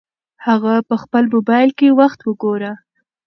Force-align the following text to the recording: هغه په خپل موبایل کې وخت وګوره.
هغه 0.45 0.73
په 0.89 0.95
خپل 1.03 1.23
موبایل 1.33 1.69
کې 1.79 1.87
وخت 1.99 2.19
وګوره. 2.23 2.71